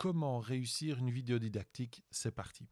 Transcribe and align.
comment 0.00 0.38
réussir 0.38 0.96
une 0.96 1.10
vidéo 1.10 1.38
didactique 1.38 2.02
C'est 2.10 2.34
parti. 2.34 2.66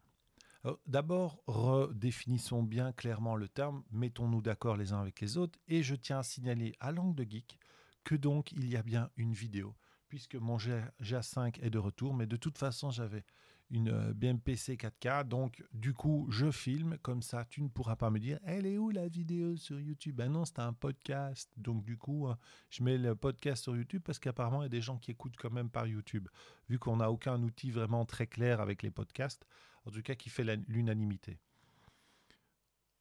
D'abord, 0.87 1.43
redéfinissons 1.47 2.63
bien 2.63 2.91
clairement 2.93 3.37
le 3.37 3.49
terme, 3.49 3.85
mettons-nous 3.91 4.41
d'accord 4.41 4.79
les 4.79 4.95
uns 4.95 5.01
avec 5.03 5.21
les 5.21 5.37
autres, 5.37 5.59
et 5.69 5.83
je 5.83 5.95
tiens 5.95 6.21
à 6.21 6.23
signaler 6.23 6.75
à 6.81 6.91
langue 6.91 7.15
de 7.15 7.25
geek 7.25 7.59
que 8.03 8.15
donc 8.15 8.51
il 8.53 8.67
y 8.67 8.79
a 8.79 8.83
bien 8.83 9.11
une 9.17 9.35
vidéo, 9.35 9.77
puisque 10.09 10.37
mon 10.37 10.57
GA5 10.57 11.61
est 11.61 11.69
de 11.69 11.79
retour, 11.79 12.15
mais 12.15 12.27
de 12.27 12.37
toute 12.37 12.57
façon 12.57 12.91
j'avais 12.91 13.27
une 13.71 13.89
euh, 13.89 14.15
BMPC 14.15 14.77
4K. 14.77 15.25
Donc, 15.25 15.63
du 15.73 15.93
coup, 15.93 16.27
je 16.31 16.51
filme. 16.51 16.99
Comme 17.03 17.23
ça, 17.23 17.45
tu 17.45 17.63
ne 17.63 17.69
pourras 17.69 17.97
pas 17.97 18.11
me 18.11 18.19
dire 18.19 18.39
Elle 18.45 18.67
est 18.67 18.79
où 18.79 18.91
la 18.91 19.09
vidéo 19.09 19.57
sur 19.57 19.79
YouTube? 19.81 20.17
Ben 20.17 20.31
non, 20.31 20.45
c'est 20.45 20.59
un 20.61 20.73
podcast. 20.73 21.51
Donc, 21.57 21.85
du 21.85 21.97
coup, 21.97 22.29
euh, 22.29 22.35
je 22.71 22.83
mets 22.83 22.99
le 22.99 23.15
podcast 23.15 23.63
sur 23.63 23.77
YouTube 23.77 24.03
parce 24.05 24.19
qu'apparemment, 24.19 24.63
il 24.63 24.65
y 24.65 24.67
a 24.67 24.71
des 24.71 24.81
gens 24.81 24.99
qui 24.99 25.11
écoutent 25.11 25.37
quand 25.37 25.53
même 25.53 25.71
par 25.71 25.87
YouTube. 25.87 26.29
Vu 26.69 26.79
qu'on 26.79 26.97
n'a 26.97 27.11
aucun 27.11 27.43
outil 27.43 27.71
vraiment 27.71 28.05
très 28.05 28.27
clair 28.27 28.61
avec 28.61 28.83
les 28.83 28.91
podcasts, 28.91 29.47
en 29.85 29.91
tout 29.91 30.03
cas 30.03 30.15
qui 30.15 30.31
fait 30.31 30.45
l'unanimité. 30.69 31.39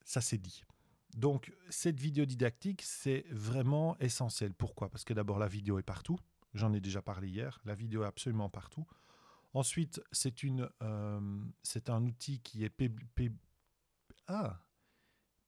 Ça, 0.03 0.21
c'est 0.21 0.37
dit. 0.37 0.63
Donc, 1.15 1.53
cette 1.69 1.99
vidéo 1.99 2.25
didactique, 2.25 2.81
c'est 2.81 3.25
vraiment 3.31 3.97
essentiel. 3.99 4.53
Pourquoi? 4.53 4.89
Parce 4.89 5.03
que 5.03 5.13
d'abord, 5.13 5.39
la 5.39 5.47
vidéo 5.47 5.79
est 5.79 5.83
partout. 5.83 6.17
J'en 6.53 6.73
ai 6.73 6.79
déjà 6.79 7.01
parlé 7.01 7.27
hier. 7.27 7.59
La 7.65 7.75
vidéo 7.75 8.03
est 8.03 8.07
absolument 8.07 8.49
partout. 8.49 8.85
Ensuite, 9.53 10.01
euh, 10.81 11.41
c'est 11.63 11.89
un 11.89 12.05
outil 12.05 12.39
qui 12.41 12.63
est 12.63 12.73
ah, 14.27 14.59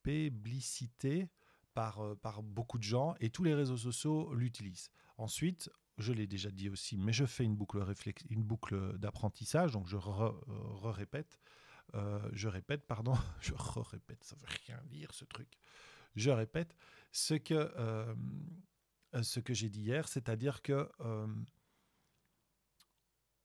publicité 0.04 1.30
par, 1.74 2.00
euh, 2.00 2.16
par 2.16 2.42
beaucoup 2.42 2.78
de 2.78 2.84
gens 2.84 3.16
et 3.20 3.30
tous 3.30 3.44
les 3.44 3.54
réseaux 3.54 3.78
sociaux 3.78 4.34
l'utilisent. 4.34 4.90
Ensuite, 5.18 5.70
je 5.98 6.14
l'ai 6.14 6.28
déjà 6.28 6.50
dit 6.50 6.70
aussi, 6.70 6.98
mais 6.98 7.12
je 7.12 7.26
fais 7.26 7.44
une 7.44 7.56
boucle, 7.56 7.84
une 8.30 8.44
boucle 8.44 8.98
d'apprentissage, 8.98 9.74
donc 9.74 9.88
je. 9.88 9.98
Euh, 11.96 12.30
je 12.34 12.48
répète, 12.48 12.86
pardon, 12.86 13.14
je 13.42 13.54
re-répète, 13.54 14.24
ça 14.24 14.36
veut 14.36 14.48
rien 14.66 14.80
dire 14.86 15.14
ce 15.14 15.26
truc. 15.26 15.50
Je 16.16 16.30
répète 16.30 16.76
ce 17.12 17.34
que, 17.34 17.74
ce 19.22 19.40
que 19.40 19.54
j'ai 19.54 19.70
dit 19.70 19.82
hier, 19.82 20.08
c'est-à-dire 20.08 20.62
que 20.62 20.90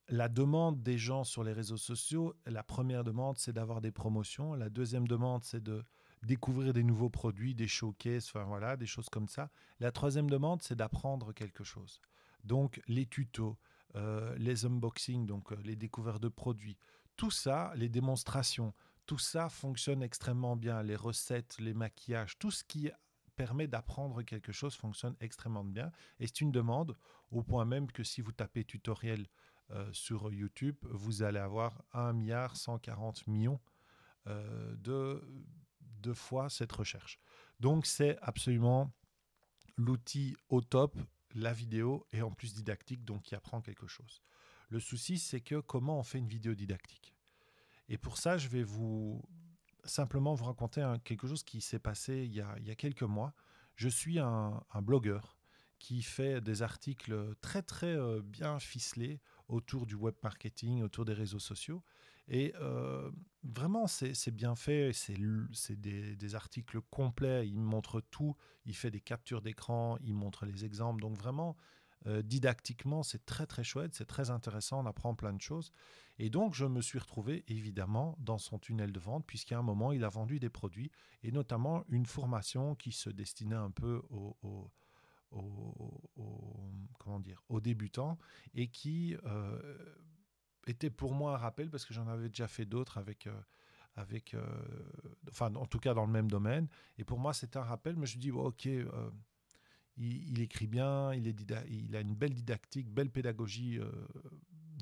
la 0.09 0.29
demande 0.29 0.83
des 0.83 0.99
gens 0.99 1.25
sur 1.25 1.45
les 1.45 1.53
réseaux 1.53 1.77
sociaux, 1.77 2.35
la 2.47 2.63
première 2.63 3.05
demande, 3.05 3.39
c'est 3.39 3.53
d'avoir 3.53 3.81
des 3.81 3.93
promotions. 3.93 4.55
La 4.55 4.69
deuxième 4.69 5.09
demande, 5.09 5.45
c'est 5.45 5.63
de 5.63 5.83
découvrir 6.23 6.73
des 6.73 6.83
nouveaux 6.83 7.11
produits, 7.11 7.55
des 7.55 7.69
showcases, 7.69 8.27
enfin 8.29 8.45
voilà, 8.45 8.77
des 8.77 8.87
choses 8.87 9.09
comme 9.09 9.29
ça. 9.29 9.51
La 9.81 9.93
troisième 9.93 10.29
demande, 10.29 10.63
c'est 10.63 10.77
d'apprendre 10.77 11.33
quelque 11.33 11.65
chose. 11.65 12.01
Donc 12.45 12.81
les 12.87 13.07
tutos, 13.07 13.57
euh, 13.97 14.35
les 14.39 14.67
unboxings, 14.67 15.27
donc 15.27 15.53
euh, 15.53 15.57
les 15.65 15.77
découvertes 15.77 16.23
de 16.23 16.29
produits, 16.29 16.77
tout 17.17 17.31
ça, 17.31 17.73
les 17.77 17.89
démonstrations, 17.89 18.75
tout 19.07 19.19
ça 19.19 19.49
fonctionne 19.49 20.03
extrêmement 20.03 20.57
bien. 20.57 20.83
Les 20.83 20.97
recettes, 20.97 21.57
les 21.61 21.75
maquillages, 21.75 22.39
tout 22.39 22.51
ce 22.51 22.65
qui 22.65 22.91
permet 23.37 23.67
d'apprendre 23.67 24.23
quelque 24.23 24.53
chose 24.53 24.75
fonctionne 24.75 25.17
extrêmement 25.21 25.65
bien. 25.65 25.91
Et 26.21 26.27
c'est 26.27 26.41
une 26.41 26.53
demande 26.53 26.97
au 27.31 27.43
point 27.43 27.65
même 27.65 27.91
que 27.91 28.05
si 28.05 28.21
vous 28.21 28.33
tapez 28.33 28.65
tutoriel 28.65 29.27
euh, 29.71 29.91
sur 29.93 30.33
YouTube, 30.33 30.77
vous 30.91 31.23
allez 31.23 31.39
avoir 31.39 31.83
1 31.93 32.13
milliard 32.13 32.57
140 32.57 33.27
millions 33.27 33.61
euh, 34.27 34.75
de, 34.77 35.23
de 36.01 36.13
fois 36.13 36.51
cette 36.51 36.73
recherche. 36.73 37.19
Donc 37.61 37.87
c'est 37.87 38.19
absolument 38.21 38.93
l'outil 39.77 40.37
au 40.49 40.61
top, 40.61 40.97
la 41.35 41.53
vidéo 41.53 42.07
est 42.13 42.21
en 42.21 42.31
plus 42.31 42.55
didactique, 42.55 43.05
donc 43.05 43.23
qui 43.23 43.35
apprend 43.35 43.61
quelque 43.61 43.87
chose. 43.87 44.23
Le 44.69 44.81
souci, 44.81 45.19
c'est 45.19 45.41
que 45.41 45.61
comment 45.61 45.99
on 45.99 46.03
fait 46.03 46.19
une 46.19 46.29
vidéo 46.29 46.55
didactique? 46.55 47.15
Et 47.89 47.99
pour 47.99 48.19
ça, 48.19 48.39
je 48.39 48.49
vais 48.49 48.63
vous 48.63 49.23
simplement 49.85 50.35
vous 50.35 50.45
raconter 50.45 50.87
quelque 51.05 51.27
chose 51.27 51.43
qui 51.43 51.61
s'est 51.61 51.79
passé 51.79 52.25
il 52.25 52.35
y, 52.35 52.41
a, 52.41 52.55
il 52.59 52.67
y, 52.67 52.71
a, 52.71 52.75
quelques 52.75 53.03
mois. 53.03 53.35
Je 53.77 53.89
suis 53.89 54.19
un, 54.19 54.63
un 54.73 54.83
blogueur 54.83 55.34
qui 55.85 56.01
fait 56.01 56.41
des 56.41 56.63
articles 56.63 57.35
très 57.43 57.61
très 57.61 57.95
euh, 57.95 58.23
bien 58.23 58.59
ficelés 58.59 59.21
autour 59.49 59.85
du 59.85 59.95
web 59.95 60.15
marketing, 60.23 60.83
autour 60.83 61.05
des 61.05 61.13
réseaux 61.13 61.39
sociaux. 61.39 61.83
Et 62.27 62.55
euh, 62.59 63.11
vraiment, 63.43 63.87
c'est 63.87 64.31
bien 64.31 64.55
fait, 64.55 64.93
c'est 64.95 65.19
des, 65.79 66.17
des, 66.17 66.35
articles 66.35 66.81
complets, 66.89 67.47
il 67.47 67.61
montre 67.61 68.01
tout, 68.01 68.35
il 68.65 68.75
fait 68.75 68.91
des 68.91 69.03
captures 69.03 69.43
d'écran, 69.43 69.99
il 70.01 70.15
montre 70.15 70.47
les 70.47 70.65
exemples. 70.65 71.03
Donc 71.03 71.19
vraiment, 71.19 71.55
euh, 72.07 72.23
didactiquement, 72.23 73.03
c'est 73.03 73.27
très 73.27 73.47
très 73.47 73.63
chouette, 73.63 73.95
c'est 73.95 74.07
très 74.07 74.31
intéressant, 74.31 74.83
on 74.83 74.87
apprend 74.87 75.15
plein 75.15 75.35
de 75.35 75.43
choses. 75.43 75.71
Et 76.19 76.31
donc, 76.31 76.55
je 76.55 76.65
me 76.65 76.81
suis 76.81 76.99
retrouvé 76.99 77.45
évidemment 77.49 78.17
dans 78.21 78.39
son 78.39 78.59
tunnel 78.59 78.91
de 78.91 79.01
vente, 79.01 79.27
puisqu'à 79.27 79.59
un 79.59 79.63
moment, 79.63 79.93
il 79.93 80.03
a 80.03 80.09
vendu 80.09 80.41
des 80.41 80.49
produits, 80.49 80.91
et 81.23 81.31
notamment 81.31 81.85
une 81.91 82.07
formation 82.07 82.75
qui 82.75 82.91
se 82.91 83.11
destinait 83.11 83.55
un 83.55 83.71
peu 83.71 84.01
aux 84.09 84.71
aux, 85.35 86.71
comment 86.99 87.21
dire, 87.21 87.43
aux 87.49 87.61
débutants 87.61 88.19
et 88.55 88.69
qui 88.69 89.17
euh, 89.25 89.79
était 90.67 90.91
pour 90.91 91.15
moi 91.15 91.35
un 91.35 91.37
rappel 91.37 91.71
parce 91.71 91.85
que 91.85 91.95
j'en 91.95 92.09
avais 92.09 92.29
déjà 92.29 92.49
fait 92.49 92.65
d'autres 92.65 92.99
avec, 92.99 93.27
euh, 93.27 93.41
avec 93.95 94.35
euh, 94.35 94.45
enfin 95.31 95.55
en 95.55 95.67
tout 95.67 95.79
cas 95.79 95.95
dans 95.95 96.07
le 96.07 96.13
même 96.13 96.31
domaine. 96.31 96.69
Et 96.99 97.05
pour 97.05 97.19
moi 97.19 97.35
c'était 97.35 97.59
un 97.59 97.65
rappel, 97.65 97.97
mais 97.97 98.07
je 98.07 98.19
dis 98.19 98.31
ok, 98.31 98.69
il, 99.97 100.41
écrit 100.41 100.67
bien, 100.67 101.13
il, 101.15 101.29
est 101.29 101.37
il 101.69 101.95
a 101.95 102.01
une 102.01 102.15
belle 102.15 102.35
didactique, 102.35 102.91
belle 102.91 103.11
pédagogie 103.11 103.79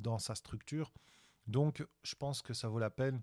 dans 0.00 0.18
sa 0.18 0.34
structure. 0.34 0.92
Donc 1.46 1.84
je 2.02 2.14
pense 2.14 2.40
que 2.40 2.54
ça 2.54 2.68
vaut 2.68 2.78
la 2.78 2.90
peine 2.90 3.20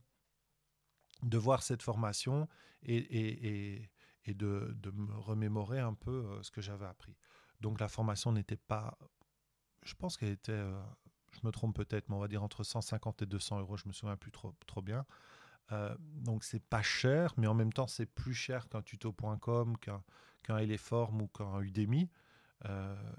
de 1.23 1.37
voir 1.37 1.63
cette 1.63 1.81
formation 1.81 2.47
et, 2.83 2.97
et 2.97 3.89
de, 4.27 4.91
me 4.93 5.13
remémorer 5.15 5.79
un 5.79 5.93
peu 5.93 6.25
euh, 6.25 6.43
ce 6.43 6.51
que 6.51 6.61
j'avais 6.61 6.85
appris. 6.85 7.15
Donc 7.61 7.79
la 7.79 7.87
formation 7.87 8.31
n'était 8.31 8.57
pas, 8.57 8.97
je 9.83 9.93
pense 9.95 10.17
qu'elle 10.17 10.29
était, 10.29 10.51
euh, 10.51 10.81
je 11.31 11.39
me 11.43 11.51
trompe 11.51 11.75
peut-être, 11.75 12.09
mais 12.09 12.15
on 12.15 12.19
va 12.19 12.27
dire 12.27 12.43
entre 12.43 12.63
150 12.63 13.21
et 13.21 13.25
200 13.25 13.59
euros, 13.59 13.77
je 13.77 13.87
me 13.87 13.93
souviens 13.93 14.17
plus 14.17 14.31
trop, 14.31 14.53
trop 14.67 14.81
bien. 14.81 15.05
Euh, 15.71 15.95
donc 15.99 16.43
c'est 16.43 16.63
pas 16.63 16.81
cher, 16.81 17.33
mais 17.37 17.47
en 17.47 17.53
même 17.53 17.73
temps 17.73 17.87
c'est 17.87 18.07
plus 18.07 18.33
cher 18.33 18.67
qu'un 18.69 18.81
tuto.com, 18.81 19.77
qu'un 19.77 20.03
qu'un 20.41 20.57
Eleform 20.57 21.21
ou 21.21 21.27
qu'un 21.27 21.59
Udemy. 21.59 22.09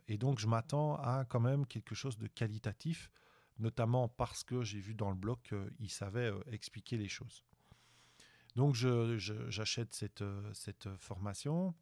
et 0.08 0.18
donc 0.18 0.38
je 0.38 0.46
m'attends 0.46 0.96
à 0.96 1.26
quand 1.28 1.40
même 1.40 1.66
quelque 1.66 1.94
chose 1.94 2.16
de 2.16 2.26
qualitatif, 2.26 3.10
notamment 3.58 4.08
parce 4.08 4.42
que 4.42 4.62
j'ai 4.62 4.80
vu 4.80 4.94
dans 4.94 5.10
le 5.10 5.16
blog 5.16 5.38
qu'il 5.42 5.90
savait 5.90 6.32
expliquer 6.50 6.96
les 6.96 7.08
choses. 7.08 7.44
Donc 8.56 8.74
j'achète 8.74 9.94
cette, 9.94 10.22
euh, 10.22 10.52
cette 10.54 10.88
formation. 10.96 11.74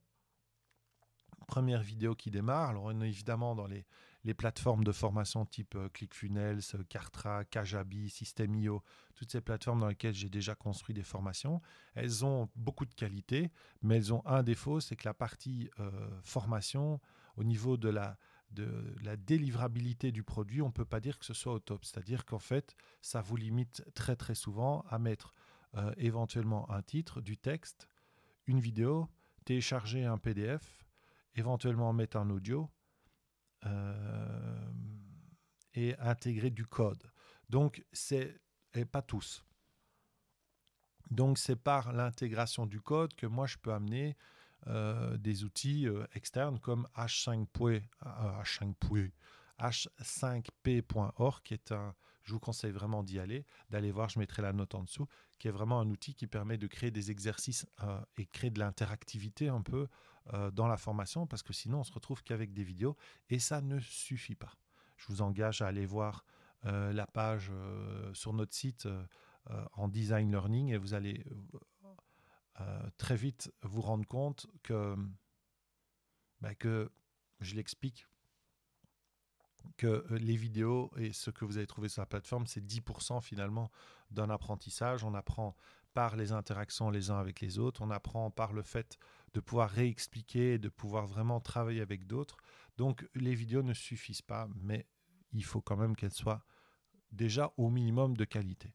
Première 1.47 1.83
vidéo 1.83 2.15
qui 2.15 2.31
démarre. 2.31 2.71
Alors 2.71 2.85
on 2.85 3.01
est 3.01 3.09
évidemment 3.09 3.55
dans 3.55 3.67
les, 3.67 3.87
les 4.25 4.35
plateformes 4.35 4.85
de 4.85 4.93
formation 4.93 5.47
type 5.47 5.75
euh, 5.77 5.89
ClickFunnels, 5.89 6.61
Kartra, 6.89 7.45
Kajabi, 7.45 8.11
System.io, 8.11 8.83
toutes 9.15 9.31
ces 9.31 9.41
plateformes 9.41 9.81
dans 9.81 9.89
lesquelles 9.89 10.15
j'ai 10.15 10.29
déjà 10.29 10.55
construit 10.55 10.95
des 10.95 11.03
formations. 11.03 11.63
Elles 11.95 12.25
ont 12.25 12.49
beaucoup 12.57 12.85
de 12.85 12.95
qualité, 12.95 13.51
mais 13.83 13.97
elles 13.97 14.13
ont 14.13 14.23
un 14.27 14.43
défaut, 14.43 14.81
c'est 14.81 14.97
que 14.97 15.09
la 15.09 15.15
partie 15.15 15.71
euh, 15.81 15.91
formation, 16.23 17.01
au 17.37 17.45
niveau 17.45 17.77
de 17.77 17.89
la, 17.89 18.19
de 18.51 18.95
la 19.03 19.17
délivrabilité 19.17 20.13
du 20.13 20.23
produit, 20.23 20.61
on 20.61 20.67
ne 20.67 20.73
peut 20.73 20.85
pas 20.85 21.01
dire 21.01 21.19
que 21.19 21.25
ce 21.25 21.35
soit 21.35 21.53
au 21.53 21.61
top. 21.61 21.85
C'est-à-dire 21.85 22.25
qu'en 22.25 22.39
fait, 22.39 22.77
ça 23.01 23.21
vous 23.23 23.37
limite 23.37 23.85
très 23.95 24.17
très 24.17 24.35
souvent 24.35 24.85
à 24.91 24.99
mettre 24.99 25.35
euh, 25.77 25.93
éventuellement 25.97 26.71
un 26.71 26.83
titre, 26.83 27.21
du 27.21 27.37
texte, 27.37 27.89
une 28.47 28.61
vidéo, 28.61 29.09
télécharger 29.45 30.05
un 30.05 30.19
PDF, 30.19 30.85
éventuellement 31.35 31.93
mettre 31.93 32.17
un 32.17 32.31
audio 32.31 32.71
euh, 33.67 34.71
et 35.75 35.97
intégrer 35.99 36.51
du 36.51 36.67
code. 36.67 37.11
Donc, 37.49 37.85
c'est 37.93 38.41
et 38.75 38.85
pas 38.85 39.03
tous. 39.03 39.45
Donc, 41.11 41.39
c'est 41.39 41.57
par 41.57 41.93
l'intégration 41.93 42.67
du 42.67 42.81
code 42.81 43.15
que 43.15 43.27
moi, 43.27 43.47
je 43.47 43.57
peux 43.57 43.73
amener 43.73 44.17
euh, 44.67 45.17
des 45.17 45.45
outils 45.45 45.87
externes 46.13 46.59
comme 46.59 46.87
H5 46.97 47.47
H5 48.03 49.11
h5p.org, 49.59 51.43
qui 51.43 51.55
est 51.55 51.73
un, 51.73 51.95
je 52.23 52.33
vous 52.33 52.41
conseille 52.41 52.71
vraiment 52.71 53.03
d'y 53.03 53.19
aller, 53.19 53.47
d'aller 53.71 53.91
voir, 53.91 54.09
je 54.09 54.19
mettrai 54.19 54.43
la 54.43 54.53
note 54.53 54.75
en 54.75 54.85
dessous, 54.85 55.07
qui 55.39 55.49
est 55.49 55.53
vraiment 55.53 55.81
un 55.81 55.89
outil 55.91 56.15
qui 56.15 56.27
permet 56.27 56.59
de 56.59 56.67
créer 56.67 56.91
des 56.91 57.11
exercices 57.11 57.67
euh, 57.83 58.01
et 58.17 58.27
créer 58.27 58.51
de 58.51 58.59
l'interactivité 58.59 59.49
un 59.49 59.63
peu 59.63 59.89
euh, 60.35 60.51
dans 60.51 60.67
la 60.67 60.77
formation, 60.77 61.27
parce 61.27 61.43
que 61.43 61.53
sinon 61.53 61.81
on 61.81 61.85
se 61.85 61.93
retrouve 61.93 62.23
qu'avec 62.23 62.53
des 62.53 62.65
vidéos, 62.65 62.97
et 63.31 63.39
ça 63.39 63.61
ne 63.61 63.79
suffit 63.79 64.35
pas. 64.35 64.53
Je 64.97 65.07
vous 65.09 65.23
engage 65.23 65.63
à 65.63 65.69
aller 65.69 65.87
voir 65.87 66.25
euh, 66.65 66.93
la 66.93 67.07
page 67.07 67.53
sur 68.13 68.33
notre 68.33 68.55
site 68.55 68.89
en 69.73 69.89
design 69.89 70.31
learning, 70.31 70.73
et 70.73 70.77
vous 70.77 70.93
allez 70.93 71.25
très 72.99 73.17
vite 73.17 73.51
vous 73.63 73.81
rendre 73.81 74.07
compte 74.07 74.47
que, 74.63 74.95
bah, 76.41 76.55
que 76.55 76.91
je 77.41 77.55
l'explique 77.55 78.07
que 79.77 80.05
les 80.11 80.37
vidéos 80.37 80.91
et 80.97 81.13
ce 81.13 81.31
que 81.31 81.45
vous 81.45 81.57
avez 81.57 81.67
trouvé 81.67 81.89
sur 81.89 82.03
la 82.03 82.07
plateforme, 82.07 82.47
c'est 82.47 82.65
10% 82.65 83.21
finalement 83.23 83.71
d'un 84.11 84.31
apprentissage. 84.31 85.05
On 85.05 85.15
apprend 85.15 85.55
par 85.95 86.17
les 86.17 86.33
interactions 86.33 86.91
les 86.91 87.11
uns 87.11 87.19
avec 87.19 87.41
les 87.41 87.59
autres, 87.59 87.83
on 87.83 87.91
apprend 87.91 88.31
par 88.31 88.53
le 88.53 88.63
fait 88.63 88.99
de 89.35 89.41
pouvoir 89.41 89.69
réexpliquer, 89.71 90.59
de 90.59 90.69
pouvoir 90.69 91.07
vraiment 91.07 91.41
travailler 91.41 91.81
avec 91.81 92.07
d'autres. 92.07 92.37
Donc 92.77 93.09
les 93.15 93.35
vidéos 93.35 93.63
ne 93.63 93.75
suffisent 93.75 94.23
pas, 94.23 94.49
mais 94.55 94.87
il 95.33 95.45
faut 95.45 95.61
quand 95.61 95.77
même 95.77 95.97
qu'elles 95.97 96.13
soient 96.13 96.45
déjà 97.11 97.53
au 97.57 97.69
minimum 97.69 98.17
de 98.17 98.25
qualité. 98.25 98.75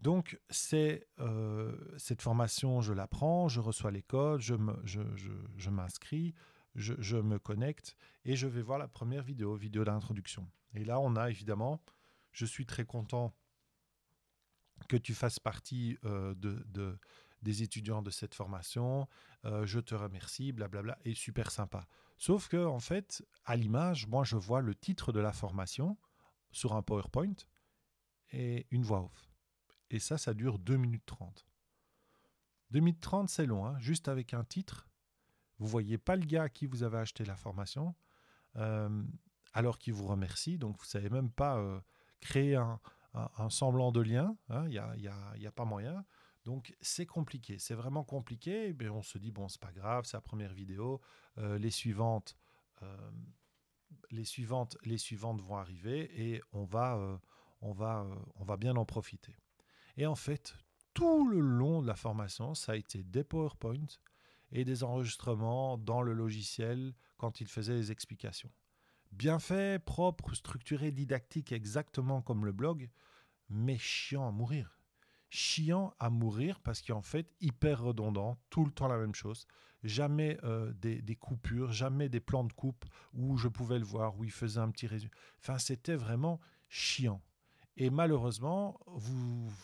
Donc 0.00 0.40
c'est 0.50 1.06
euh, 1.20 1.76
cette 1.96 2.22
formation, 2.22 2.80
je 2.80 2.92
la 2.92 3.06
prends, 3.06 3.48
je 3.48 3.60
reçois 3.60 3.90
les 3.90 4.02
codes, 4.02 4.40
je 4.40 4.54
m'inscris, 5.70 6.34
je, 6.74 6.94
je, 6.98 7.16
me 7.16 7.38
connecte 7.38 7.96
et 8.24 8.34
je 8.34 8.46
vais 8.46 8.62
voir 8.62 8.78
la 8.78 8.88
première 8.88 9.22
vidéo, 9.22 9.54
vidéo 9.54 9.84
d'introduction. 9.84 10.48
Et 10.74 10.84
là, 10.84 10.98
on 11.00 11.16
a 11.16 11.30
évidemment, 11.30 11.82
je 12.32 12.46
suis 12.46 12.66
très 12.66 12.84
content 12.84 13.34
que 14.92 14.98
tu 14.98 15.14
fasses 15.14 15.38
partie 15.38 15.96
de, 16.02 16.98
des 17.40 17.62
étudiants 17.62 18.02
de 18.02 18.10
cette 18.10 18.34
formation. 18.34 19.08
Je 19.42 19.80
te 19.80 19.94
remercie, 19.94 20.52
blablabla, 20.52 20.98
et 21.06 21.14
super 21.14 21.50
sympa. 21.50 21.86
Sauf 22.18 22.48
que, 22.48 22.62
en 22.62 22.78
fait, 22.78 23.24
à 23.46 23.56
l'image, 23.56 24.06
moi, 24.06 24.22
je 24.22 24.36
vois 24.36 24.60
le 24.60 24.74
titre 24.74 25.10
de 25.10 25.18
la 25.18 25.32
formation 25.32 25.96
sur 26.50 26.74
un 26.74 26.82
PowerPoint 26.82 27.36
et 28.32 28.66
une 28.70 28.82
voix 28.82 29.00
off. 29.04 29.32
Et 29.88 29.98
ça, 29.98 30.18
ça 30.18 30.34
dure 30.34 30.58
2 30.58 30.76
minutes 30.76 31.06
30. 31.06 31.46
2 32.72 32.80
minutes 32.80 33.00
30, 33.00 33.30
c'est 33.30 33.46
long, 33.46 33.64
hein, 33.64 33.78
juste 33.78 34.08
avec 34.08 34.34
un 34.34 34.44
titre. 34.44 34.90
Vous 35.58 35.68
voyez 35.68 35.96
pas 35.96 36.16
le 36.16 36.26
gars 36.26 36.42
à 36.42 36.48
qui 36.50 36.66
vous 36.66 36.82
avez 36.82 36.98
acheté 36.98 37.24
la 37.24 37.36
formation, 37.36 37.94
alors 39.54 39.78
qu'il 39.78 39.94
vous 39.94 40.06
remercie. 40.06 40.58
Donc, 40.58 40.76
vous 40.76 40.84
savez 40.84 41.08
même 41.08 41.30
pas 41.30 41.82
créer 42.20 42.62
un, 43.14 43.50
semblant 43.50 43.92
de 43.92 44.00
lien. 44.00 44.36
Il 44.48 44.54
hein, 44.54 44.68
n'y 44.68 44.78
a, 44.78 44.96
y 44.96 45.08
a, 45.08 45.36
y 45.36 45.46
a, 45.46 45.52
pas 45.52 45.64
moyen. 45.64 46.04
Donc 46.44 46.74
c'est 46.80 47.06
compliqué, 47.06 47.58
c'est 47.58 47.74
vraiment 47.74 48.04
compliqué. 48.04 48.74
Mais 48.78 48.88
on 48.88 49.02
se 49.02 49.18
dit 49.18 49.30
bon 49.30 49.48
c'est 49.48 49.60
pas 49.60 49.72
grave, 49.72 50.04
c'est 50.04 50.16
la 50.16 50.22
première 50.22 50.54
vidéo. 50.54 51.00
Euh, 51.38 51.58
les 51.58 51.70
suivantes, 51.70 52.36
euh, 52.82 53.10
les 54.10 54.24
suivantes, 54.24 54.76
les 54.84 54.98
suivantes 54.98 55.40
vont 55.40 55.56
arriver 55.56 56.10
et 56.20 56.42
on 56.52 56.64
va, 56.64 56.96
euh, 56.96 57.16
on 57.60 57.72
va, 57.72 58.06
on 58.36 58.44
va 58.44 58.56
bien 58.56 58.76
en 58.76 58.84
profiter. 58.84 59.36
Et 59.96 60.06
en 60.06 60.14
fait, 60.14 60.54
tout 60.94 61.28
le 61.28 61.40
long 61.40 61.82
de 61.82 61.86
la 61.86 61.96
formation, 61.96 62.54
ça 62.54 62.72
a 62.72 62.76
été 62.76 63.02
des 63.02 63.24
PowerPoint 63.24 63.86
et 64.50 64.64
des 64.64 64.84
enregistrements 64.84 65.78
dans 65.78 66.02
le 66.02 66.12
logiciel 66.12 66.94
quand 67.16 67.40
il 67.40 67.46
faisait 67.46 67.74
les 67.74 67.92
explications 67.92 68.50
bien 69.12 69.38
fait, 69.38 69.82
propre, 69.82 70.34
structuré, 70.34 70.90
didactique, 70.90 71.52
exactement 71.52 72.22
comme 72.22 72.44
le 72.44 72.52
blog, 72.52 72.90
mais 73.48 73.78
chiant 73.78 74.26
à 74.26 74.30
mourir. 74.30 74.78
Chiant 75.28 75.94
à 75.98 76.10
mourir 76.10 76.60
parce 76.60 76.82
qu'en 76.82 77.02
fait, 77.02 77.32
hyper 77.40 77.82
redondant, 77.82 78.38
tout 78.50 78.64
le 78.64 78.70
temps 78.70 78.88
la 78.88 78.98
même 78.98 79.14
chose. 79.14 79.46
Jamais 79.82 80.38
euh, 80.44 80.72
des, 80.74 81.16
coupures, 81.16 81.72
jamais 81.72 82.08
des 82.08 82.20
plans 82.20 82.44
de 82.44 82.52
coupe 82.52 82.84
où 83.14 83.36
je 83.36 83.48
pouvais 83.48 83.78
le 83.78 83.84
voir, 83.84 84.16
où 84.18 84.24
il 84.24 84.30
faisait 84.30 84.60
un 84.60 84.70
petit 84.70 84.86
résumé. 84.86 85.10
Enfin, 85.40 85.58
c'était 85.58 85.96
vraiment 85.96 86.40
chiant. 86.68 87.20
Et 87.76 87.90
malheureusement, 87.90 88.78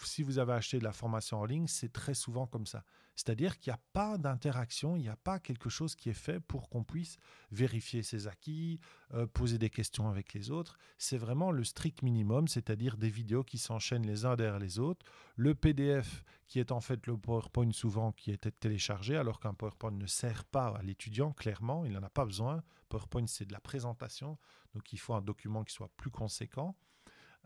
si 0.02 0.22
vous 0.22 0.38
avez 0.38 0.54
acheté 0.54 0.78
de 0.78 0.84
la 0.84 0.92
formation 0.92 1.38
en 1.40 1.44
ligne, 1.44 1.66
c'est 1.66 1.92
très 1.92 2.14
souvent 2.14 2.46
comme 2.46 2.66
ça. 2.66 2.84
C'est-à-dire 3.18 3.58
qu'il 3.58 3.72
n'y 3.72 3.74
a 3.74 3.80
pas 3.92 4.16
d'interaction, 4.16 4.94
il 4.94 5.02
n'y 5.02 5.08
a 5.08 5.16
pas 5.16 5.40
quelque 5.40 5.68
chose 5.68 5.96
qui 5.96 6.08
est 6.08 6.12
fait 6.12 6.38
pour 6.38 6.68
qu'on 6.70 6.84
puisse 6.84 7.16
vérifier 7.50 8.04
ses 8.04 8.28
acquis, 8.28 8.78
euh, 9.12 9.26
poser 9.26 9.58
des 9.58 9.70
questions 9.70 10.08
avec 10.08 10.34
les 10.34 10.52
autres. 10.52 10.78
C'est 10.98 11.18
vraiment 11.18 11.50
le 11.50 11.64
strict 11.64 12.02
minimum, 12.02 12.46
c'est-à-dire 12.46 12.96
des 12.96 13.10
vidéos 13.10 13.42
qui 13.42 13.58
s'enchaînent 13.58 14.06
les 14.06 14.24
uns 14.24 14.36
derrière 14.36 14.60
les 14.60 14.78
autres, 14.78 15.04
le 15.34 15.56
PDF 15.56 16.22
qui 16.46 16.60
est 16.60 16.70
en 16.70 16.80
fait 16.80 17.08
le 17.08 17.18
PowerPoint 17.18 17.72
souvent 17.72 18.12
qui 18.12 18.30
était 18.30 18.52
téléchargé, 18.52 19.16
alors 19.16 19.40
qu'un 19.40 19.52
PowerPoint 19.52 19.90
ne 19.90 20.06
sert 20.06 20.44
pas 20.44 20.68
à 20.68 20.82
l'étudiant, 20.82 21.32
clairement, 21.32 21.84
il 21.84 21.94
n'en 21.94 22.04
a 22.04 22.10
pas 22.10 22.24
besoin. 22.24 22.62
PowerPoint, 22.88 23.26
c'est 23.26 23.46
de 23.46 23.52
la 23.52 23.60
présentation, 23.60 24.38
donc 24.74 24.92
il 24.92 24.98
faut 25.00 25.14
un 25.14 25.22
document 25.22 25.64
qui 25.64 25.74
soit 25.74 25.90
plus 25.96 26.10
conséquent. 26.10 26.76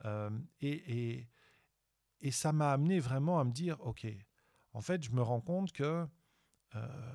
Euh, 0.04 0.28
et, 0.60 1.14
et, 1.14 1.28
et 2.20 2.30
ça 2.30 2.52
m'a 2.52 2.72
amené 2.72 3.00
vraiment 3.00 3.40
à 3.40 3.44
me 3.44 3.52
dire, 3.52 3.80
OK, 3.80 4.06
en 4.74 4.80
fait, 4.80 5.02
je 5.02 5.10
me 5.12 5.22
rends 5.22 5.40
compte 5.40 5.72
que 5.72 6.06
euh, 6.74 7.12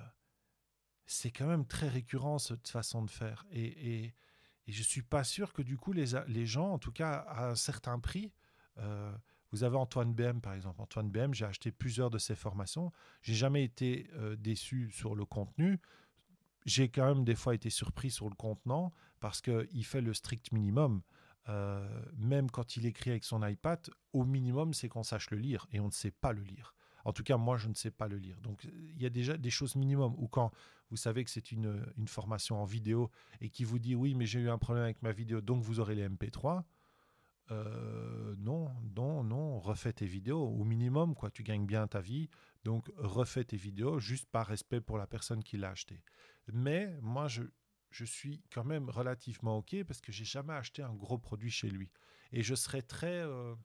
c'est 1.05 1.31
quand 1.31 1.47
même 1.47 1.65
très 1.65 1.87
récurrent 1.87 2.37
cette 2.37 2.67
façon 2.67 3.03
de 3.03 3.09
faire. 3.09 3.45
Et, 3.51 4.13
je 4.67 4.79
ne 4.79 4.83
suis 4.83 5.01
pas 5.01 5.23
sûr 5.23 5.53
que 5.53 5.61
du 5.61 5.77
coup, 5.77 5.93
les, 5.93 6.07
les, 6.27 6.45
gens, 6.45 6.73
en 6.73 6.77
tout 6.77 6.91
cas 6.91 7.13
à 7.29 7.47
un 7.47 7.55
certain 7.55 7.99
prix, 7.99 8.33
euh, 8.79 9.15
vous 9.53 9.63
avez 9.63 9.77
Antoine 9.77 10.13
BM 10.13 10.41
par 10.41 10.53
exemple. 10.55 10.81
Antoine 10.81 11.09
BM, 11.09 11.33
j'ai 11.33 11.45
acheté 11.45 11.71
plusieurs 11.71 12.09
de 12.09 12.17
ses 12.17 12.35
formations. 12.35 12.91
J'ai 13.21 13.33
jamais 13.33 13.63
été 13.63 14.09
euh, 14.15 14.35
déçu 14.35 14.91
sur 14.91 15.15
le 15.15 15.23
contenu. 15.23 15.79
J'ai 16.65 16.89
quand 16.89 17.05
même 17.05 17.23
des 17.23 17.35
fois 17.35 17.55
été 17.55 17.69
surpris 17.69 18.11
sur 18.11 18.27
le 18.27 18.35
contenant 18.35 18.91
parce 19.21 19.39
qu'il 19.39 19.85
fait 19.85 20.01
le 20.01 20.13
strict 20.13 20.51
minimum. 20.51 21.01
même 22.17 22.51
quand 22.51 22.75
il 22.75 22.85
écrit 22.85 23.11
avec 23.11 23.23
son 23.23 23.41
iPad, 23.47 23.89
au 24.11 24.25
minimum, 24.25 24.73
c'est 24.73 24.89
qu'on 24.89 25.03
sache 25.03 25.31
le 25.31 25.37
lire 25.37 25.65
et 25.71 25.79
on 25.79 25.85
ne 25.85 25.91
sait 25.91 26.11
pas 26.11 26.33
le 26.33 26.43
lire. 26.43 26.75
En 27.07 27.13
tout 27.13 27.23
cas, 27.23 27.37
moi, 27.37 27.55
je 27.55 27.69
ne 27.69 27.73
sais 27.73 27.89
pas 27.89 28.09
le 28.09 28.17
lire. 28.17 28.37
Donc, 28.41 28.65
il 28.65 29.01
y 29.01 29.05
a 29.05 29.09
déjà 29.09 29.37
des 29.37 29.49
choses 29.49 29.77
minimum. 29.77 30.13
Ou 30.17 30.27
quand 30.27 30.51
vous 30.89 30.97
savez 30.97 31.23
que 31.23 31.29
c'est 31.29 31.53
une, 31.53 31.85
formation 32.05 32.61
en 32.61 32.65
vidéo 32.65 33.09
et 33.39 33.49
qui 33.49 33.63
vous 33.63 33.79
dit 33.79 33.95
oui, 33.95 34.13
mais 34.13 34.25
j'ai 34.25 34.41
eu 34.41 34.49
un 34.49 34.57
problème 34.57 34.83
avec 34.83 35.01
ma 35.01 35.13
vidéo, 35.13 35.39
donc 35.39 35.63
vous 35.63 35.79
aurez 35.79 35.95
les 35.95 36.09
MP3. 36.09 36.65
Euh, 37.51 38.35
non, 38.39 38.75
non, 38.97 39.23
non, 39.23 39.57
refais 39.57 39.93
tes 39.93 40.05
vidéos 40.05 40.49
au 40.49 40.65
minimum, 40.65 41.15
quoi. 41.15 41.31
Tu 41.31 41.43
gagnes 41.43 41.65
bien 41.65 41.87
ta 41.87 42.01
vie, 42.01 42.29
donc 42.65 42.91
refais 42.97 43.45
tes 43.45 43.55
vidéos 43.55 43.99
juste 43.99 44.25
par 44.29 44.45
respect 44.45 44.81
pour 44.81 44.97
la 44.97 45.07
personne 45.07 45.45
qui 45.45 45.55
l'a 45.55 45.69
acheté. 45.69 46.03
Mais 46.51 46.93
moi, 47.01 47.29
je, 47.29 47.43
suis 48.03 48.43
quand 48.51 48.65
même 48.65 48.89
relativement 48.89 49.59
ok 49.59 49.85
parce 49.85 50.01
que 50.01 50.11
j'ai 50.11 50.25
jamais 50.25 50.53
acheté 50.53 50.83
un 50.83 50.93
gros 50.93 51.17
produit 51.17 51.49
chez 51.49 51.69
lui 51.69 51.89
et 52.33 52.43
je 52.43 52.53
serais 52.53 52.81
très 52.81 53.21
euh, 53.21 53.55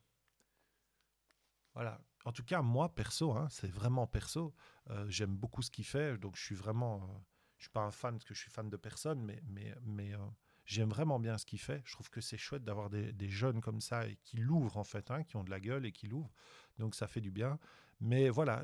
voilà 1.75 2.01
en 2.25 2.31
tout 2.31 2.43
cas, 2.43 2.61
moi, 2.61 2.93
perso, 2.93 3.31
hein, 3.33 3.47
c'est 3.49 3.71
vraiment 3.71 4.07
perso. 4.07 4.53
Euh, 4.89 5.05
j'aime 5.09 5.35
beaucoup 5.35 5.61
ce 5.61 5.71
qu'il 5.71 5.85
fait, 5.85 6.17
donc 6.17 6.35
je 6.35 6.43
suis 6.43 6.55
vraiment. 6.55 7.03
Euh, 7.03 7.19
je 7.57 7.63
suis 7.63 7.71
pas 7.71 7.81
un 7.81 7.91
fan 7.91 8.15
parce 8.15 8.25
que 8.25 8.33
je 8.33 8.41
suis 8.41 8.51
fan 8.51 8.69
de 8.69 8.77
personne, 8.77 9.23
mais, 9.23 10.13
euh, 10.13 10.17
j'aime 10.65 10.89
vraiment 10.89 11.19
bien 11.19 11.37
ce 11.37 11.45
qu'il 11.45 11.59
fait. 11.59 11.81
Je 11.85 11.93
trouve 11.93 12.09
que 12.09 12.19
c'est 12.19 12.37
chouette 12.37 12.63
d'avoir 12.63 12.89
des, 12.89 13.29
jeunes 13.29 13.61
comme 13.61 13.79
ça 13.79 14.05
et 14.05 14.17
qui 14.23 14.37
l'ouvrent 14.37 14.77
en 14.77 14.83
fait, 14.83 15.11
hein, 15.11 15.23
qui 15.23 15.37
ont 15.37 15.45
de 15.45 15.49
la 15.49 15.61
gueule 15.61 15.85
et 15.85 15.93
qui 15.93 16.07
l'ouvrent. 16.07 16.33
Donc 16.77 16.93
ça 16.95 17.07
fait 17.07 17.21
du 17.21 17.31
bien. 17.31 17.57
Mais 18.01 18.29
voilà, 18.29 18.63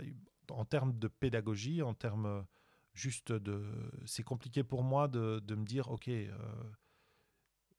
en 0.50 0.66
termes 0.66 0.98
de 0.98 1.08
pédagogie, 1.08 1.82
en 1.82 1.94
termes 1.94 2.46
juste 2.94 3.32
de. 3.32 3.64
C'est 4.06 4.24
compliqué 4.24 4.64
pour 4.64 4.84
moi 4.84 5.08
de, 5.08 5.40
de 5.40 5.56
me 5.56 5.66
dire, 5.66 5.90
OK 5.90 6.10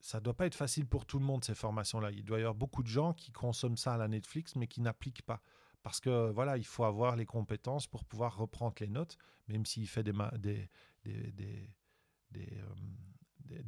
ça 0.00 0.20
doit 0.20 0.34
pas 0.34 0.46
être 0.46 0.54
facile 0.54 0.86
pour 0.86 1.06
tout 1.06 1.18
le 1.18 1.24
monde, 1.24 1.44
ces 1.44 1.54
formations-là. 1.54 2.10
Il 2.10 2.24
doit 2.24 2.38
y 2.38 2.40
avoir 2.40 2.54
beaucoup 2.54 2.82
de 2.82 2.88
gens 2.88 3.12
qui 3.12 3.32
consomment 3.32 3.76
ça 3.76 3.94
à 3.94 3.96
la 3.98 4.08
Netflix, 4.08 4.56
mais 4.56 4.66
qui 4.66 4.80
n'appliquent 4.80 5.22
pas. 5.22 5.42
Parce 5.82 6.00
que 6.00 6.30
voilà, 6.30 6.56
il 6.56 6.66
faut 6.66 6.84
avoir 6.84 7.16
les 7.16 7.26
compétences 7.26 7.86
pour 7.86 8.04
pouvoir 8.04 8.36
reprendre 8.36 8.74
les 8.80 8.88
notes, 8.88 9.16
même 9.48 9.64
s'il 9.64 9.88
fait 9.88 10.02
des, 10.02 10.12
des, 10.38 10.68
des, 11.04 11.70
des, 12.30 12.62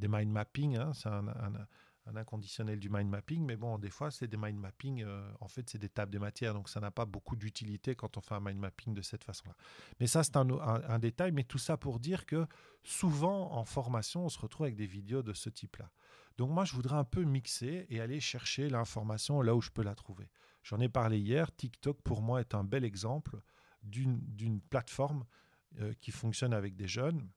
euh, 0.04 0.08
mind 0.08 0.30
mapping, 0.30 0.76
hein, 0.76 0.92
c'est 0.92 1.08
un, 1.08 1.26
inconditionnel 2.16 2.80
du 2.80 2.90
mind 2.90 3.08
mapping, 3.08 3.44
mais 3.44 3.56
bon, 3.56 3.78
des 3.78 3.88
fois, 3.88 4.10
c'est 4.10 4.26
des 4.26 4.36
mind 4.36 4.58
mapping, 4.58 5.02
euh, 5.04 5.32
en 5.40 5.48
fait, 5.48 5.70
c'est 5.70 5.78
des 5.78 5.88
tables 5.88 6.12
de 6.12 6.18
matière, 6.18 6.52
donc 6.52 6.68
ça 6.68 6.80
n'a 6.80 6.90
pas 6.90 7.06
beaucoup 7.06 7.36
d'utilité 7.36 7.94
quand 7.94 8.16
on 8.16 8.20
fait 8.20 8.34
un 8.34 8.40
mind 8.40 8.58
mapping 8.58 8.92
de 8.92 9.02
cette 9.02 9.24
façon-là. 9.24 9.54
Mais 10.00 10.06
ça, 10.06 10.24
c'est 10.24 10.36
un, 10.36 10.98
détail, 10.98 11.32
mais 11.32 11.44
tout 11.44 11.58
ça 11.58 11.76
pour 11.76 12.00
dire 12.00 12.26
que 12.26 12.46
souvent, 12.82 13.52
en 13.52 13.64
formation, 13.64 14.24
on 14.24 14.28
se 14.28 14.38
retrouve 14.38 14.64
avec 14.64 14.76
des 14.76 14.86
vidéos 14.86 15.22
de 15.22 15.32
ce 15.32 15.48
type-là. 15.48 15.90
Donc 16.38 16.50
moi, 16.50 16.64
je 16.64 16.74
voudrais 16.74 16.96
un 16.96 17.04
peu 17.04 17.22
mixer 17.22 17.86
et 17.88 18.00
aller 18.00 18.20
chercher 18.20 18.68
l'information 18.68 19.40
là 19.40 19.54
où 19.54 19.60
je 19.60 19.70
peux 19.70 19.82
la 19.82 19.94
trouver. 19.94 20.28
J'en 20.62 20.80
ai 20.80 20.88
parlé 20.88 21.18
hier, 21.18 21.54
TikTok 21.54 22.00
pour 22.02 22.22
moi 22.22 22.40
est 22.40 22.54
un 22.54 22.64
bel 22.64 22.84
exemple 22.84 23.40
d'une 23.82 24.60
plateforme 24.60 25.24
euh, 25.80 25.92
qui 26.00 26.12
fonctionne 26.12 26.54
avec 26.54 26.76
des 26.76 26.86
jeunes 26.86 27.28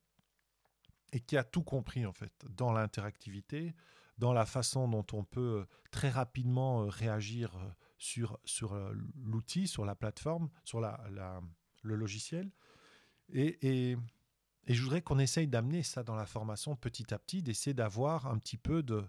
et 1.12 1.20
qui 1.20 1.38
a 1.38 1.44
tout 1.44 1.64
compris 1.64 2.06
en 2.06 2.14
fait 2.14 2.34
dans 2.50 2.72
l'interactivité, 2.72 3.74
dans 4.18 4.32
la 4.32 4.46
façon 4.46 4.88
dont 4.88 5.06
on 5.14 5.24
peut 5.24 5.62
euh, 5.62 5.66
très 5.90 6.10
rapidement 6.10 6.84
euh, 6.84 6.86
réagir 6.88 7.58
sur, 7.98 8.40
sur 8.46 8.78
l'outil, 9.16 9.68
sur 9.68 9.86
la 9.86 9.96
plateforme, 9.96 10.50
sur 10.64 10.80
la, 10.80 11.42
le 11.82 11.96
logiciel. 11.96 12.52
Et, 13.30 13.58
et, 13.68 13.98
et 14.68 14.74
je 14.74 14.84
voudrais 14.84 15.02
qu'on 15.02 15.18
essaye 15.18 15.48
d'amener 15.48 15.82
ça 15.82 16.04
dans 16.04 16.16
la 16.16 16.26
formation 16.26 16.76
petit 16.76 17.14
à 17.14 17.20
petit, 17.20 17.42
d'essayer 17.42 17.74
d'avoir 17.74 18.28
un 18.28 18.38
petit 18.38 18.58
peu 18.58 18.84
de, 18.84 19.08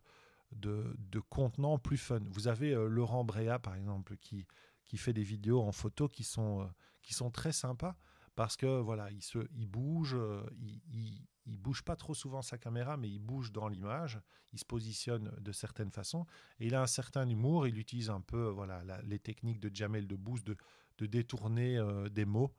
de, 0.52 0.94
de 0.98 1.20
contenant 1.20 1.78
plus 1.78 1.98
fun. 1.98 2.20
Vous 2.30 2.48
avez 2.48 2.72
euh, 2.72 2.88
Laurent 2.88 3.24
Bréa, 3.24 3.58
par 3.58 3.74
exemple, 3.74 4.16
qui, 4.16 4.46
qui 4.84 4.96
fait 4.96 5.12
des 5.12 5.22
vidéos 5.22 5.62
en 5.62 5.72
photo 5.72 6.08
qui 6.08 6.24
sont, 6.24 6.62
euh, 6.62 6.66
qui 7.02 7.14
sont 7.14 7.30
très 7.30 7.52
sympas 7.52 7.96
parce 8.34 8.56
que 8.56 8.80
voilà, 8.80 9.10
il, 9.10 9.22
se, 9.22 9.38
il 9.54 9.66
bouge, 9.66 10.14
euh, 10.14 10.44
il, 10.92 11.26
il 11.46 11.58
bouge 11.58 11.82
pas 11.82 11.96
trop 11.96 12.12
souvent 12.12 12.42
sa 12.42 12.58
caméra, 12.58 12.98
mais 12.98 13.08
il 13.08 13.18
bouge 13.18 13.50
dans 13.50 13.66
l'image, 13.66 14.20
il 14.52 14.58
se 14.58 14.64
positionne 14.64 15.34
de 15.40 15.52
certaines 15.52 15.90
façons, 15.90 16.26
et 16.60 16.66
il 16.66 16.74
a 16.74 16.82
un 16.82 16.86
certain 16.86 17.26
humour, 17.26 17.66
il 17.66 17.78
utilise 17.78 18.10
un 18.10 18.20
peu 18.20 18.48
voilà, 18.48 18.82
les 19.04 19.18
techniques 19.18 19.58
de 19.58 19.74
Jamel 19.74 20.06
de 20.06 20.16
Boost, 20.16 20.46
de, 20.46 20.56
de 20.98 21.06
détourner 21.06 21.80
des 22.10 22.26
mots. 22.26 22.52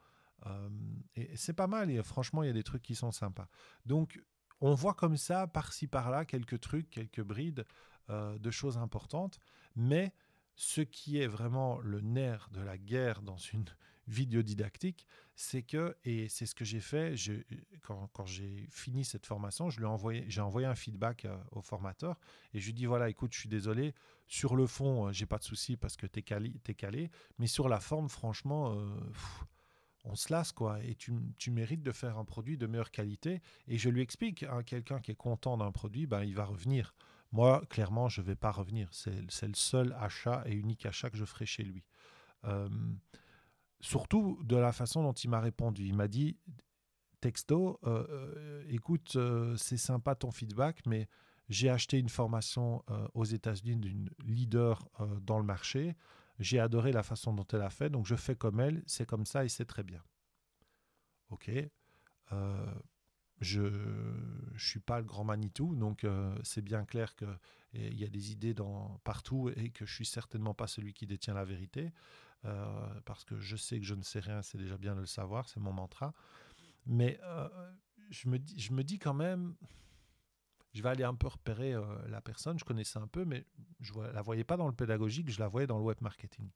Et 1.15 1.35
c'est 1.37 1.53
pas 1.53 1.67
mal, 1.67 1.91
et 1.91 2.01
franchement, 2.01 2.41
il 2.41 2.47
y 2.47 2.49
a 2.49 2.53
des 2.53 2.63
trucs 2.63 2.81
qui 2.81 2.95
sont 2.95 3.11
sympas. 3.11 3.47
Donc, 3.85 4.19
on 4.61 4.73
voit 4.73 4.93
comme 4.93 5.17
ça, 5.17 5.47
par-ci, 5.47 5.87
par-là, 5.87 6.25
quelques 6.25 6.59
trucs, 6.59 6.89
quelques 6.89 7.21
brides 7.21 7.65
euh, 8.09 8.37
de 8.39 8.51
choses 8.51 8.77
importantes, 8.77 9.39
mais 9.75 10.13
ce 10.55 10.81
qui 10.81 11.19
est 11.21 11.27
vraiment 11.27 11.79
le 11.79 12.01
nerf 12.01 12.49
de 12.51 12.61
la 12.61 12.77
guerre 12.77 13.21
dans 13.21 13.37
une 13.37 13.65
vidéo 14.07 14.41
didactique, 14.41 15.05
c'est 15.35 15.61
que, 15.61 15.95
et 16.05 16.29
c'est 16.29 16.45
ce 16.45 16.55
que 16.55 16.63
j'ai 16.63 16.79
fait, 16.79 17.15
quand, 17.81 18.25
j'ai 18.25 18.67
fini 18.71 19.03
cette 19.03 19.25
formation, 19.25 19.69
je 19.69 19.77
lui 19.79 19.85
ai 19.85 19.89
envoyé, 19.89 20.25
j'ai 20.29 20.41
envoyé 20.41 20.65
un 20.65 20.75
feedback 20.75 21.25
euh, 21.25 21.37
au 21.51 21.61
formateur 21.61 22.17
et 22.53 22.59
je 22.59 22.65
lui 22.65 22.71
ai 22.71 22.73
dit 22.73 22.85
voilà, 22.85 23.09
écoute, 23.09 23.33
je 23.33 23.39
suis 23.39 23.49
désolé, 23.49 23.93
sur 24.27 24.55
le 24.55 24.65
fond, 24.65 25.07
euh, 25.07 25.11
j'ai 25.11 25.25
pas 25.25 25.37
de 25.37 25.43
souci 25.43 25.75
parce 25.75 25.97
que 25.97 26.07
tu 26.07 26.19
es 26.19 26.21
calé, 26.23 26.53
calé, 26.77 27.11
mais 27.37 27.47
sur 27.47 27.67
la 27.67 27.79
forme, 27.79 28.09
franchement, 28.09 28.75
on 30.09 30.15
se 30.15 30.31
lasse, 30.31 30.51
quoi. 30.51 30.83
Et 30.83 30.95
tu, 30.95 31.13
tu, 31.37 31.51
mérites 31.51 31.83
de 31.83 31.91
faire 31.91 32.17
un 32.17 32.25
produit 32.25 32.57
de 32.57 32.65
meilleure 32.67 32.91
qualité. 32.91 33.41
Et 33.67 33.77
je 33.77 33.89
lui 33.89 34.01
explique, 34.01 34.43
hein, 34.43 34.63
quelqu'un 34.63 34.99
qui 34.99 35.11
est 35.11 35.15
content 35.15 35.57
d'un 35.57 35.71
produit, 35.71 36.07
ben, 36.07 36.23
il 36.23 36.35
va 36.35 36.45
revenir. 36.45 36.95
Moi, 37.31 37.63
clairement, 37.69 38.09
je 38.09 38.21
ne 38.21 38.25
vais 38.25 38.35
pas 38.35 38.51
revenir. 38.51 38.89
C'est 38.91 39.47
le 39.47 39.53
seul 39.55 39.95
achat 39.99 40.43
et 40.45 40.53
unique 40.53 40.85
achat 40.85 41.09
que 41.09 41.17
je 41.17 41.25
ferai 41.25 41.45
chez 41.45 41.63
lui. 41.63 41.83
Euh, 42.45 42.69
surtout 43.81 44.39
de 44.43 44.55
la 44.55 44.71
façon 44.71 45.03
dont 45.03 45.13
il 45.13 45.29
m'a 45.29 45.41
répondu. 45.41 45.85
Il 45.85 45.95
m'a 45.95 46.07
dit, 46.07 46.37
texto, 47.19 47.79
euh, 47.83 48.07
euh, 48.09 48.63
écoute, 48.69 49.17
c'est 49.57 49.77
sympa 49.77 50.15
ton 50.15 50.31
feedback, 50.31 50.85
mais 50.85 51.07
j'ai 51.49 51.69
acheté 51.69 51.99
une 51.99 52.09
formation 52.09 52.83
aux 53.13 53.23
États-Unis 53.23 53.77
d'une 53.77 54.09
leader 54.25 54.89
dans 55.21 55.37
le 55.37 55.45
marché. 55.45 55.95
J'ai 56.39 56.59
adoré 56.59 56.91
la 56.91 57.03
façon 57.03 57.33
dont 57.33 57.47
elle 57.51 57.61
a 57.61 57.69
fait, 57.69 57.89
donc 57.89 58.05
je 58.05 58.15
fais 58.15 58.35
comme 58.35 58.59
elle, 58.59 58.83
c'est 58.85 59.05
comme 59.05 59.25
ça 59.25 59.43
et 59.43 59.49
c'est 59.49 59.65
très 59.65 59.83
bien. 59.83 60.03
Ok. 61.29 61.49
Euh, 62.31 62.75
je 63.39 63.61
ne 63.61 64.57
suis 64.57 64.79
pas 64.79 64.99
le 64.99 65.05
grand 65.05 65.23
Manitou, 65.23 65.75
donc 65.75 66.03
euh, 66.03 66.35
c'est 66.43 66.63
bien 66.63 66.85
clair 66.85 67.15
qu'il 67.15 67.27
y 67.73 68.03
a 68.03 68.09
des 68.09 68.31
idées 68.31 68.55
partout 69.03 69.49
et 69.55 69.69
que 69.69 69.85
je 69.85 69.93
suis 69.93 70.05
certainement 70.05 70.53
pas 70.53 70.67
celui 70.67 70.93
qui 70.93 71.05
détient 71.05 71.35
la 71.35 71.45
vérité, 71.45 71.91
euh, 72.45 73.01
parce 73.05 73.25
que 73.25 73.39
je 73.39 73.55
sais 73.55 73.79
que 73.79 73.85
je 73.85 73.93
ne 73.93 74.01
sais 74.01 74.19
rien, 74.19 74.41
c'est 74.41 74.57
déjà 74.57 74.77
bien 74.77 74.95
de 74.95 75.01
le 75.01 75.05
savoir, 75.05 75.49
c'est 75.49 75.59
mon 75.59 75.71
mantra. 75.73 76.13
Mais 76.87 77.19
je 78.09 78.27
me 78.29 78.81
dis 78.81 78.97
quand 78.97 79.13
même, 79.13 79.55
je 80.77 80.83
vais 80.83 80.89
aller 80.89 81.03
un 81.03 81.15
peu 81.15 81.27
repérer 81.27 81.73
euh, 81.73 81.83
la 82.07 82.21
personne. 82.21 82.57
Je 82.59 82.63
connaissais 82.63 82.99
un 82.99 83.07
peu, 83.07 83.25
mais 83.25 83.45
je 83.79 83.93
ne 83.93 84.11
la 84.11 84.21
voyais 84.21 84.43
pas 84.43 84.57
dans 84.57 84.67
le 84.67 84.73
pédagogique, 84.73 85.29
je 85.29 85.39
la 85.39 85.47
voyais 85.47 85.67
dans 85.67 85.77
le 85.77 85.83
web 85.83 85.97
marketing. 86.01 86.49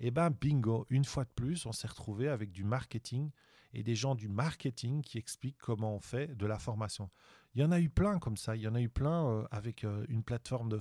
Et 0.00 0.08
eh 0.08 0.10
ben 0.10 0.30
bingo, 0.30 0.84
une 0.90 1.04
fois 1.04 1.24
de 1.24 1.30
plus, 1.30 1.64
on 1.64 1.70
s'est 1.70 1.86
retrouvé 1.86 2.28
avec 2.28 2.50
du 2.50 2.64
marketing 2.64 3.30
et 3.72 3.82
des 3.82 3.94
gens 3.94 4.14
du 4.14 4.28
marketing 4.28 5.00
qui 5.02 5.16
expliquent 5.18 5.58
comment 5.58 5.94
on 5.94 6.00
fait 6.00 6.36
de 6.36 6.46
la 6.46 6.58
formation. 6.58 7.08
Il 7.54 7.60
y 7.60 7.64
en 7.64 7.70
a 7.70 7.80
eu 7.80 7.88
plein 7.88 8.18
comme 8.18 8.36
ça. 8.36 8.56
Il 8.56 8.62
y 8.62 8.68
en 8.68 8.74
a 8.74 8.80
eu 8.80 8.88
plein 8.88 9.28
euh, 9.28 9.44
avec 9.50 9.84
euh, 9.84 10.04
une 10.08 10.24
plateforme 10.24 10.70